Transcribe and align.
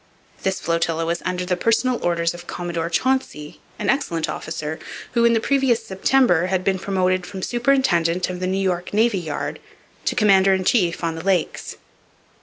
This 0.41 0.59
flotilla 0.59 1.05
was 1.05 1.21
under 1.25 1.45
the 1.45 1.55
personal 1.55 2.03
orders 2.03 2.33
of 2.33 2.47
Commodore 2.47 2.89
Chauncey, 2.89 3.59
an 3.77 3.87
excellent 3.87 4.27
officer, 4.27 4.79
who, 5.11 5.25
in 5.25 5.33
the 5.33 5.39
previous 5.39 5.85
September, 5.85 6.47
had 6.47 6.63
been 6.63 6.79
promoted 6.79 7.27
from 7.27 7.43
superintendent 7.43 8.27
of 8.27 8.39
the 8.39 8.47
New 8.47 8.57
York 8.57 8.95
Navy 8.95 9.19
Yard 9.19 9.59
to 10.05 10.15
commander 10.15 10.55
in 10.55 10.63
chief 10.63 11.03
on 11.03 11.13
the 11.13 11.23
Lakes. 11.23 11.77